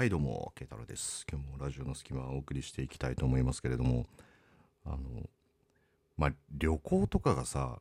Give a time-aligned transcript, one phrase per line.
[0.00, 4.06] はいどうも慶太郎です今日もラジオの隙間をお送りしていきたいと思いますけれども
[4.86, 4.98] あの
[6.16, 7.80] まあ旅行とかがさ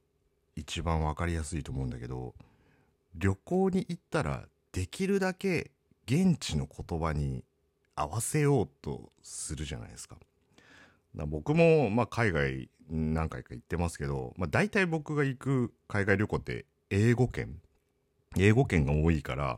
[0.58, 2.34] 一番分かりやすいと思うんだけど
[3.16, 4.44] 旅行に行ったら
[4.74, 5.72] できるだけ
[6.08, 7.46] 現地の言葉に
[7.96, 10.18] 合わせようとするじゃないですか。
[11.16, 17.62] だ僕も、まあ、海外何回か行ってますけど、まあ、大体僕が行く海外旅行って英語圏
[18.38, 19.58] 英語圏が多いから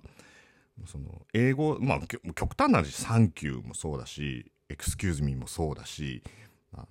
[0.85, 1.99] その英語まあ
[2.33, 6.23] 極端な話「サンキュー」もそうだし「エクスキューズミー」もそうだし
[6.73, 6.87] あの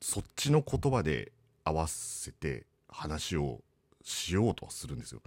[0.00, 1.32] そっちの言葉で
[1.64, 3.62] 合わせて話を
[4.02, 5.22] しようとはするんですよ。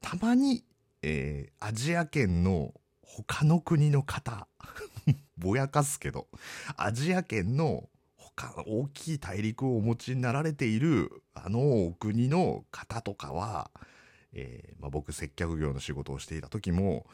[0.00, 0.64] たまに、
[1.02, 4.46] えー、アジア圏の他の国の方
[5.38, 6.28] ぼやかすけど
[6.76, 13.70] アジア圏の他大きい大陸をお持ちになられているあのお国の方とかは
[14.38, 17.06] えー、まあ、僕接客業の仕事をしていた時も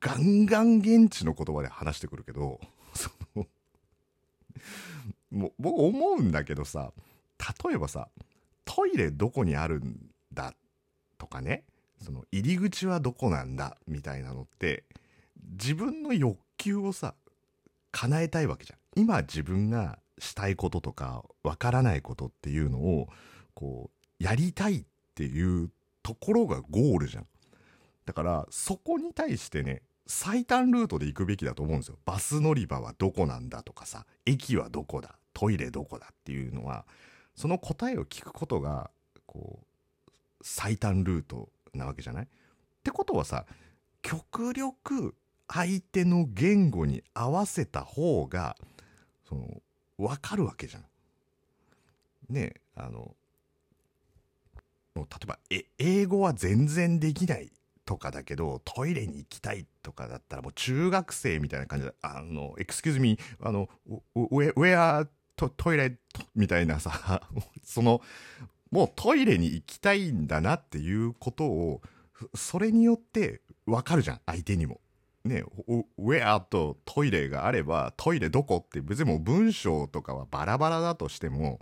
[0.00, 2.58] ガンガン現地の言葉で話してくるけど
[2.94, 3.46] その
[5.30, 6.92] もう僕思うんだけどさ
[7.68, 8.08] 例えばさ
[8.64, 9.96] トイレどこにあるん
[10.32, 10.54] だ
[11.18, 11.64] とかね
[12.02, 14.84] その入り口はどこなんだみたいなのって
[15.52, 17.14] 自分の欲求をさ
[17.92, 18.78] 叶えたいわけじゃん。
[18.96, 23.08] 今自分がしたいこととかわからないことっていうのを
[23.54, 24.84] こうやりたいっ
[25.14, 25.70] ていう
[26.02, 27.26] ところがゴールじゃん。
[28.06, 31.98] だからそこに対してね最短ルートで行くべきだと思うんですよ。
[32.04, 36.84] バス乗り場はどこなんだとかさ駅はどこだトイレどこだっていうのは
[37.36, 38.90] その答えを聞くことが
[39.26, 39.60] こ
[40.08, 40.10] う
[40.42, 42.24] 最短ルートなわけじゃない？
[42.24, 42.28] っ
[42.82, 43.46] てことはさ
[44.02, 45.14] 極力
[45.46, 48.56] 相手の言語に合わせた方が
[49.28, 49.62] その
[49.98, 50.84] 分かるわけじゃん。
[52.28, 53.14] ねあの
[54.94, 57.52] もう例えばえ英語は全然できない
[57.84, 63.68] とかだけどトイレに行きたいとかだったらもう中学生みたいな感じで「あのエクスキューズミーあの
[64.14, 65.96] ウェアトトイレ
[66.34, 67.22] みたいなさ
[67.64, 68.00] その
[68.70, 71.82] もうトイレに行きたいんだなっていうことを
[72.34, 74.80] それによって分かるじゃん相手にも。
[75.22, 75.44] ね、
[75.98, 81.60] ウェアとトイレがあればトイレどこって別にもう文章とかはバラバラだとしても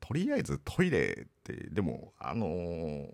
[0.00, 3.08] とりあえずトイレってでもあのー、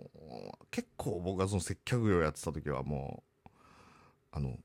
[0.70, 3.48] 結構僕がその接客業やってた時はもう
[4.32, 4.56] あの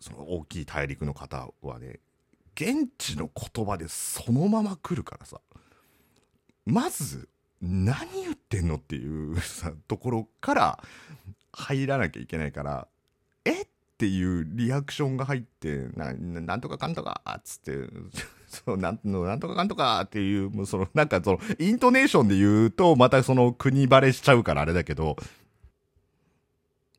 [0.00, 2.00] その大きい大陸の方はね
[2.54, 5.40] 現地の言葉でそのまま来るからさ
[6.66, 7.28] まず
[7.60, 10.84] 何言ってんのっていうさところから
[11.52, 12.88] 入らなきゃいけないから
[13.44, 13.62] え？
[13.62, 13.66] っ
[14.00, 17.72] ていうリアクションが入ってななんとかかんとかっつって
[18.50, 25.16] そう、なん、なんとかかんとかっていう、もうその、なんかその、イントネーションで言うと、またその、国バレしちゃうからあれだけど、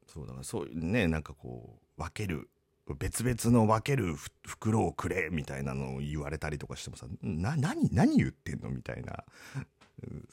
[0.07, 2.49] そうだからそういうね、なんかこう、分ける、
[2.97, 9.11] 別々の分ける袋をくれみたいなのを言われたりとかしてもさ、な、何、何言ってんのみたいな。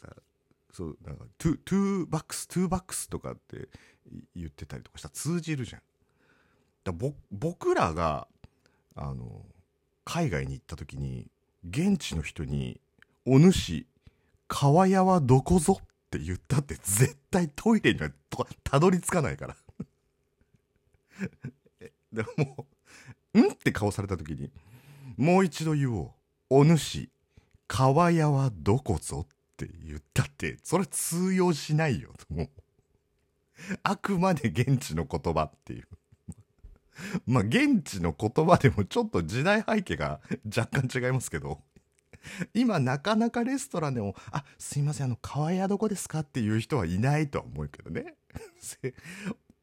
[0.00, 0.16] さ
[0.72, 3.68] そう、なんか、 two, two bucks, two bucks とかって
[4.36, 5.82] 言ってたりとかしたら通じるじゃん。
[6.84, 8.28] だぼ僕らが、
[8.94, 9.44] あの、
[10.08, 11.30] 海外に行った時に
[11.68, 12.80] 現地の人に
[13.26, 13.86] 「お主
[14.48, 18.10] 厠はどこぞ?」って言ったって絶対トイレには
[18.64, 19.56] たどり着かないから
[22.10, 22.66] でも
[23.34, 24.50] う「ん?」って顔された時に
[25.18, 26.10] もう一度言おう
[26.48, 27.10] 「お主
[27.66, 32.50] 川屋はどこぞ?」って言ったってそれ通用しないよもう
[33.82, 35.88] あくまで現地の言葉っていう
[37.26, 40.20] まあ、現地の言葉でもちょっと時代背景が
[40.56, 41.62] 若干違いますけど、
[42.54, 48.16] 今なかなかレストランでも、あ、すいません、あの、川屋どこですかっていう人はいないとは思うけどね。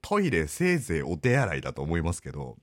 [0.01, 2.57] トイレせいぜいお手洗いだと思いますけど、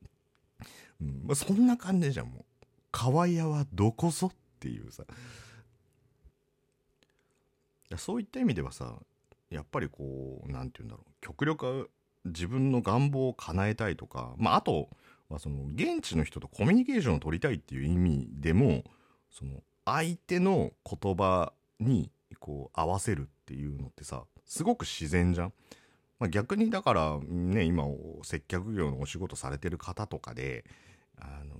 [1.00, 2.44] うんまあ、そんな感じじゃん、もう。
[2.92, 5.04] 川屋はどこぞっていうさ。
[7.98, 8.98] そういった意味ではさ、
[9.50, 11.90] やっぱりこう、なんて言うんだろう、極力
[12.24, 14.88] 自分の願望を叶えたいとか、まあ、あと
[15.28, 18.84] はその現地の人とコミュニケーションを取りたいっていう意味でも
[19.30, 25.52] その相手の言葉にこう合わせるっていうのってさすごく自然じゃん。
[26.18, 27.84] まあ、逆にだからね今
[28.22, 30.64] 接客業のお仕事されてる方とかで
[31.18, 31.56] あの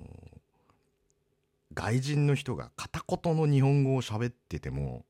[1.75, 5.05] 外人の人が片言の日本語を喋ってても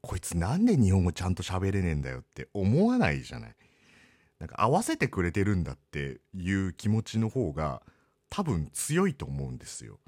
[0.00, 3.56] こいつなんで日本語ちゃんと喋れねえんだよって思わないじゃない。
[4.38, 7.82] なんか合わせてくれてるんだっていう気持ちの方が
[8.30, 9.98] 多分強いと思うんですよ。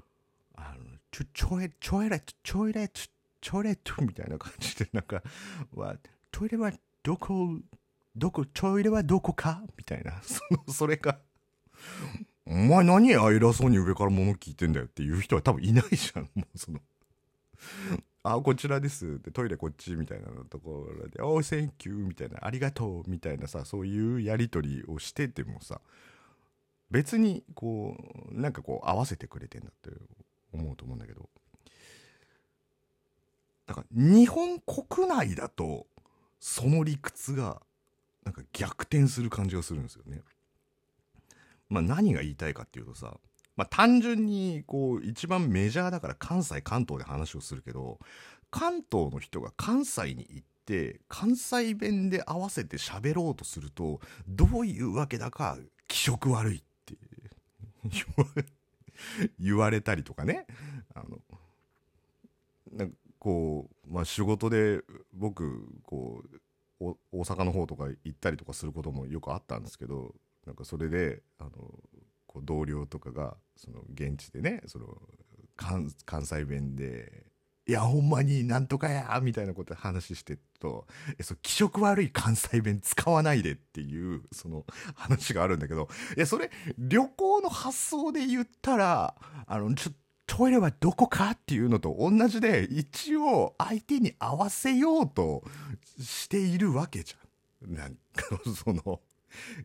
[0.55, 5.21] あのちょちょえちょえれちょえれちょえれとみたいな感じでなんか
[5.73, 5.95] わ
[6.31, 6.71] トイレは
[7.03, 7.57] どこ
[8.15, 9.61] どこトイレはどこか？
[9.77, 11.17] みたいなそのそれが
[12.45, 16.29] お前何偉そうに上から物聞いてんだよっていう人は多分いないじゃん。
[16.35, 16.79] もうその
[18.23, 25.81] あ、こちらですでトイレこっちみたいなところで、おー、 thank you みたいな、ありがとうみたいなさ、そういうやりとりをしててもさ、
[26.91, 27.97] 別にこ
[28.31, 29.89] う、なんかこう合わせてくれてんだって
[30.53, 31.29] 思うと思うんだけど、
[33.65, 35.87] だから日本国内だと、
[36.39, 37.61] その理屈が、
[38.23, 40.21] なんか逆転する感じがするんですよね。
[41.69, 43.17] まあ何が言いたいかっていうとさ、
[43.55, 47.99] まあ単純にこう一番メジャーだから関西関東で話をするけど、
[48.49, 55.57] 関東の人が関西に行って関西弁で合わせて喋ろうとするとどういうわけだか
[55.87, 56.95] 気色悪いって
[59.39, 60.45] 言われたりとかね。
[60.93, 61.19] あの
[62.71, 64.81] なんかこう、まあ、仕事で
[65.13, 66.23] 僕こ
[66.79, 70.15] う大阪の方とか行ったりとかすることもよくあったんですけど
[70.45, 71.51] なんかそれであの
[72.51, 74.97] 同僚とかがその現地でねその
[75.55, 75.89] 関
[76.25, 77.23] 西弁で
[77.65, 80.85] 「いやほんまになんとかや」みたいなこと話してると
[81.17, 84.65] 「えそ気色悪い関西弁使わないで」っていうその
[84.95, 85.87] 話があるんだけど
[86.17, 89.15] いやそれ旅行の発想で言ったら
[89.47, 90.01] あのちょっと
[90.37, 95.43] トイレはどこかっていうのと同じで一応相手に合わせようと
[95.99, 97.73] しているわけじゃん。
[97.75, 99.01] なんかその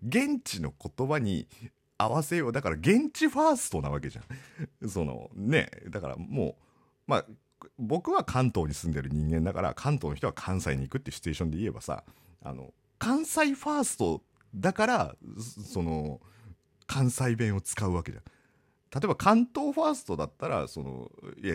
[0.06, 1.48] 現地の言葉に
[1.98, 4.22] 合わせようだから現地ファーストなわけじゃ
[4.84, 4.88] ん。
[4.88, 6.54] そのねだからもう
[7.06, 7.26] まあ
[7.78, 12.04] 僕は関東に住んでる人間だから関東の人は関西に行くってシチュエーションで言えばさ
[12.42, 14.22] あの関西ファースト
[14.54, 15.16] だから
[15.66, 16.20] その
[16.86, 18.24] 関西弁を使うわけじゃん。
[18.94, 21.10] 例えば関東ファーストだったらその
[21.42, 21.54] いや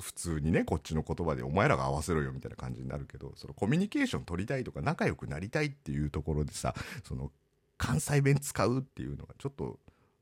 [0.00, 6.74] 普通にねこっちの言葉でお前らが合わせろよみたいな感じになるけどそのコミュニケーション取りたいとか仲良くなりたいっていうところでさ
[7.04, 7.30] その
[7.78, 9.78] 関西弁使うっていうのはちょっと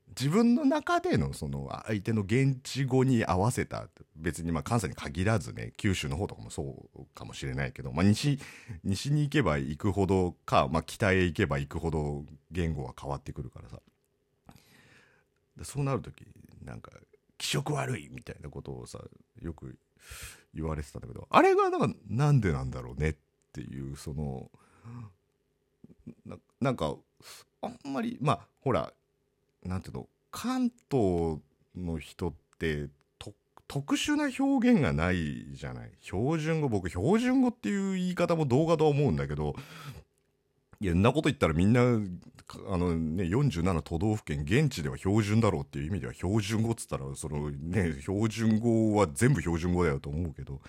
[0.09, 6.63] 自分の中でのその相手の現地語に合わせた別にまあ関西に限らずね九州の方とかもそ
[6.95, 8.39] うかもしれないけど、まあ、西
[8.83, 13.81] 西に行けば行くほどか、まあ、北へ行けば行くほど言語は変わってくるからさ。
[15.63, 16.23] そうなる時
[16.63, 16.91] なんか
[17.39, 18.99] 気色悪いみたいなことをさ
[19.41, 19.77] よく
[20.53, 23.15] 言われてたんだけどあれがなんかなんでなんだろうねっ
[23.53, 24.51] ていうその
[26.61, 26.95] なんか
[27.61, 28.91] あんまりまあほら
[29.63, 31.39] なんていうの関東
[31.75, 32.89] の人って
[33.67, 35.91] 特殊な表現がないじゃない。
[36.01, 39.55] 標準語僕標準語っていう言い方も動画とは思うんだけど
[40.79, 41.81] いやんなこと言ったらみんな
[42.69, 50.61] あのね47都道府県現地では標準だろうっていう意味では標準語っつったらそのね標準語は全部標準語だよと思うけど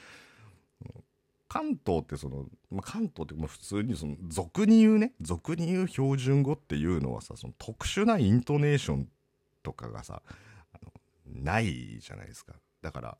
[1.48, 9.08] 関東ってその、まあ、関東ってまあ普通にその俗に言うね俗に言う標準語っていうのはさその特殊なイントネーション
[9.62, 10.22] とかがさ
[11.26, 12.54] ないじゃないですか。
[12.82, 13.18] だから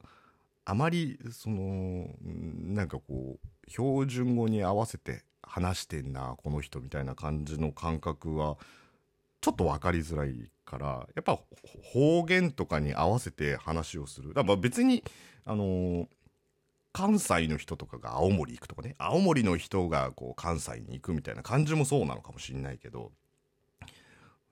[0.64, 8.58] あまりそのなんかこう標準語に合わせて話してんなこの人みたいな感じの感覚は
[9.40, 11.38] ちょっと分かりづらいからやっぱ
[11.94, 14.34] 方言とかに合わせて話をする。
[14.34, 15.02] だから別に
[15.46, 16.06] あのー、
[16.92, 18.94] 関西の人とかが青森行くとかね。
[18.98, 23.12] 青森の人がこう関西に行くみたいな感じもそうなのかもしんないけど。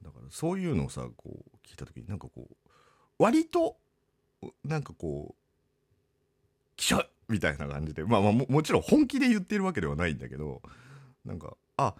[0.02, 2.54] だからそういうのをさこう聞いた時になんかこう
[3.18, 3.76] 割と
[4.64, 5.96] なんかこう
[6.76, 8.04] 「きしょみたいな感じで。
[8.04, 10.62] まあまあもちろん本気で言ってるわけではないんだけど。
[11.24, 11.94] なんかあ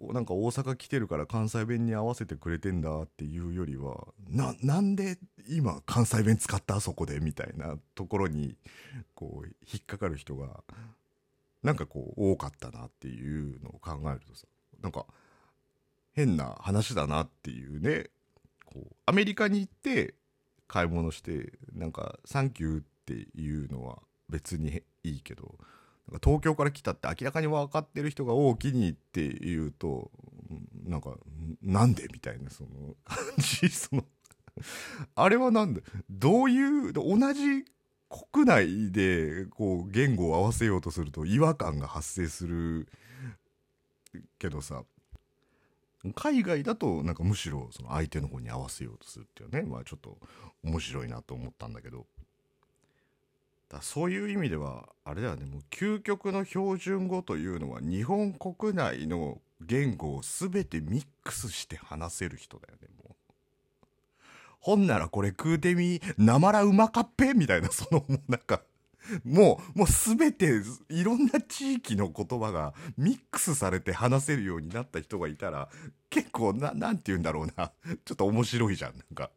[0.00, 8.56] なんか大阪来てるから関西弁に合わせてくれてんだっていうよりはななんで今関西弁使ったあそこでみたいなところに
[9.14, 10.64] こう引っかかる人が
[11.62, 14.46] なんかこう多かったなっていうのを考えるとさ
[14.82, 15.06] なんか
[16.12, 18.10] 変な話だなっていうね
[18.66, 20.14] こうアメリカに行って
[20.66, 25.58] 買い物してなんか「サンキュー」っていうのは別にいいけど
[26.10, 30.10] なんか東京から来たって明らかに分かってる人が大きにって言うと
[30.86, 31.14] なんか
[31.62, 32.08] なんで？
[32.12, 32.70] みたいなその
[33.04, 33.68] 感じ。
[33.70, 34.04] その
[35.14, 35.82] あれはなんで？
[36.10, 37.64] どういう同じ
[38.32, 42.86] 国内でこう言語を合わせようとすると違和感が発生する
[44.38, 44.84] けどさ
[46.14, 50.18] 海外だとなんかむしろその相手の方に合わせようとするっていうねまあちょっと
[50.62, 52.06] 面白いなと思ったんだけど。
[53.74, 63.14] だそういう意味ではあれだよねもう究極の標準語というのは日本国内の言語を全てミックスして話せる人だよねもう
[64.60, 68.62] ほんならこれ食うてみなまらうまかっぺみたいなそのもうなんか
[69.22, 75.68] もう、もうすべて、いろんな地域の言葉がミックスされて話せるようになった人がいたら、
[76.10, 77.72] 結構な、なんて言うんだろうな。
[78.04, 79.30] ちょっと面白いじゃん、なんか。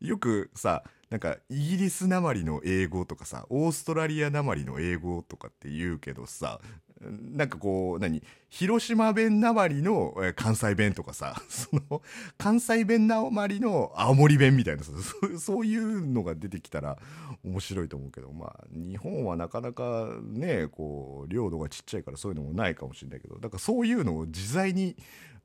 [0.00, 6.60] よくさ、なんかイギリスなまりの英語とかさオーストラリアなまりの英語とかって言うけどさ
[7.00, 8.22] なんかこう何？
[8.48, 12.02] 広島弁なまりの関西弁とかさ その
[12.38, 14.92] 関西弁なまりの青森弁みたいなさ
[15.38, 16.98] そういうのが出てきたら
[17.44, 24.96] 面白いと思うけどまあ日本はなかなかねこう領土がちっちゃいからそういうのもないかもしれないけどだからそういうのを自在に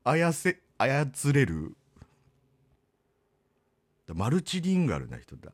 [0.04, 0.32] 操
[1.34, 1.76] れる
[4.22, 5.52] マルチリンガルな人だ。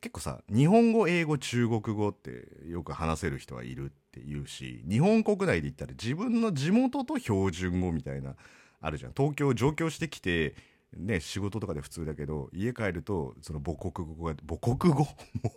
[0.00, 8.36] 結構さ日本語英語中国語ってよく話せる人はいるって言うし日本国内で言ったら自分の地元と標準語みたいな
[8.80, 9.12] あるじゃん。
[9.16, 10.54] 東京上京してきて
[10.96, 15.00] ね仕事とかで普通だけど家帰るとその母国語が母国語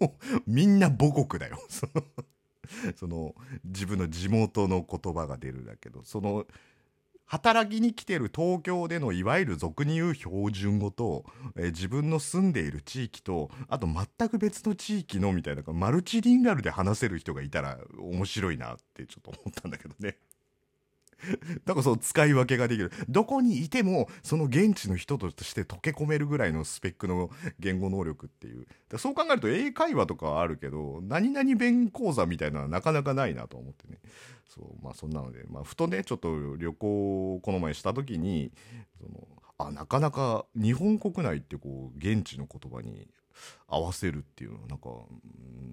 [0.02, 1.60] もうみんな母国だよ。
[2.98, 3.36] その
[3.66, 6.48] 自分の地元の言葉が出るだけどその
[7.28, 20.18] 働きに来てる東京でのいわゆる俗に言う標準語と、えー、自分の住んでいる地域とあと全く別の地域のみたいなマルチリンガルで話せる人がいたら面白いなってちょっと思ったんだけどね。
[21.66, 22.92] だからその使い分けができる。
[23.10, 28.68] どこにいても、その現地の人として溶け込めるぐらいのスペックの言語能力っていう。
[28.98, 34.00] そう考えると英会話とかはあるけど、何々弁講座みたいなのはなかなかないなと思ってね。
[34.48, 38.52] そう、まあそんなので、まあふとね、ちょっと旅行をこの前した時に、
[39.00, 43.08] その、あ、なかなか日本国内ってこう、現地の言葉に
[43.68, 44.90] 合わせるっていうのはなんか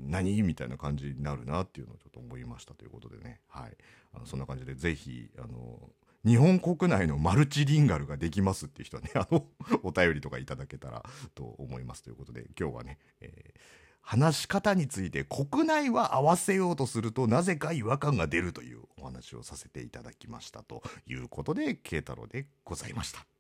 [0.07, 0.43] 何？
[0.43, 3.74] みたいな感じになるなっていうのをちょっと思いましたということでねはい
[4.15, 5.91] あのそんな感じでぜひあの
[6.25, 9.47] 日本国内のマルチリンガルができますっていう人はね あの
[9.83, 11.05] お便りとかいただけたら
[11.35, 13.61] と思いますということで今日はね、えー
[14.07, 23.34] 話し方について国内は合わせようとするとなぜか違和感が出るというお話をさせていただきましたということで慶太郎でございました。